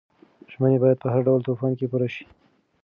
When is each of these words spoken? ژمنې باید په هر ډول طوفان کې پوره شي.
ژمنې 0.51 0.77
باید 0.83 1.01
په 1.03 1.07
هر 1.13 1.21
ډول 1.27 1.41
طوفان 1.47 1.71
کې 1.77 1.85
پوره 1.91 2.07
شي. 2.15 2.25